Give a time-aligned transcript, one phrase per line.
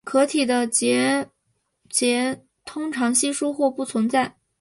[0.03, 1.29] 壳体的结
[1.87, 4.35] 节通常稀疏或不存在。